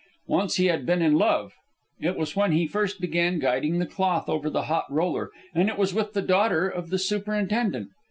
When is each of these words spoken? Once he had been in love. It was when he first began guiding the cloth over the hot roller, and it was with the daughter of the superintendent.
Once 0.27 0.55
he 0.55 0.65
had 0.65 0.83
been 0.83 0.99
in 0.99 1.13
love. 1.13 1.53
It 1.99 2.17
was 2.17 2.35
when 2.35 2.53
he 2.53 2.65
first 2.65 2.99
began 2.99 3.37
guiding 3.37 3.77
the 3.77 3.85
cloth 3.85 4.27
over 4.29 4.49
the 4.49 4.63
hot 4.63 4.87
roller, 4.91 5.29
and 5.53 5.69
it 5.69 5.77
was 5.77 5.93
with 5.93 6.13
the 6.13 6.23
daughter 6.23 6.67
of 6.67 6.89
the 6.89 6.97
superintendent. 6.97 7.89